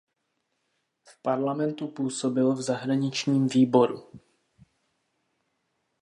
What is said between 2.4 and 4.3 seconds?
v zahraničním výboru.